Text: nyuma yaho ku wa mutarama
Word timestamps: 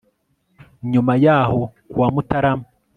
nyuma 0.91 1.13
yaho 1.25 1.61
ku 1.89 1.95
wa 2.01 2.07
mutarama 2.13 2.65